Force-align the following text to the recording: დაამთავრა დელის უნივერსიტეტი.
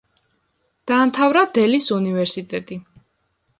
დაამთავრა 0.91 1.45
დელის 1.59 1.91
უნივერსიტეტი. 1.99 2.83